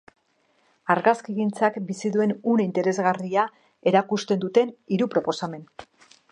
[0.93, 3.45] Argazkigintzak bizi duen une interesgarria
[3.93, 5.71] erakusten duten hiru proposamen.